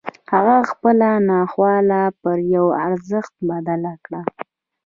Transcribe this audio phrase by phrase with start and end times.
[0.31, 4.21] هغه خپله ناخواله پر يوه ارزښت بدله کړه.